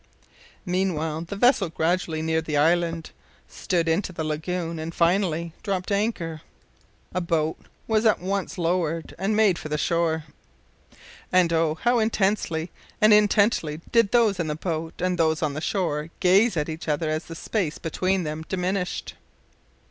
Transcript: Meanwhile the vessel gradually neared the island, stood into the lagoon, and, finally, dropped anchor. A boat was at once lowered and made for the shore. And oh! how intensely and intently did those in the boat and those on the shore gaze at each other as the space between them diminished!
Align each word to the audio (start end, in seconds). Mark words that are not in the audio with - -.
Meanwhile 0.65 1.21
the 1.29 1.35
vessel 1.35 1.69
gradually 1.69 2.23
neared 2.23 2.45
the 2.45 2.57
island, 2.57 3.11
stood 3.47 3.87
into 3.87 4.11
the 4.11 4.23
lagoon, 4.23 4.79
and, 4.79 4.95
finally, 4.95 5.53
dropped 5.61 5.91
anchor. 5.91 6.41
A 7.13 7.21
boat 7.21 7.55
was 7.87 8.03
at 8.03 8.19
once 8.19 8.57
lowered 8.57 9.13
and 9.19 9.35
made 9.35 9.59
for 9.59 9.69
the 9.69 9.77
shore. 9.77 10.23
And 11.31 11.53
oh! 11.53 11.75
how 11.83 11.99
intensely 11.99 12.71
and 12.99 13.13
intently 13.13 13.79
did 13.91 14.09
those 14.11 14.39
in 14.39 14.47
the 14.47 14.55
boat 14.55 14.99
and 15.03 15.19
those 15.19 15.43
on 15.43 15.53
the 15.53 15.61
shore 15.61 16.09
gaze 16.19 16.57
at 16.57 16.67
each 16.67 16.87
other 16.87 17.11
as 17.11 17.25
the 17.25 17.35
space 17.35 17.77
between 17.77 18.23
them 18.23 18.43
diminished! 18.49 19.13